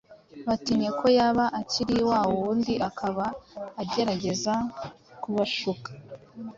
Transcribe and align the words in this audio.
batinye 0.47 0.89
ko 0.99 1.05
yaba 1.17 1.45
akiri 1.61 1.97
wa 2.09 2.19
wundi 2.33 2.73
akaba 2.89 3.25
agerageza 3.81 4.53
kubashuka. 5.21 5.89